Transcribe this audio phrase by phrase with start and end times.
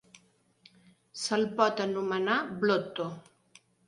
[1.23, 3.07] Se'l pot anomenar Blotto.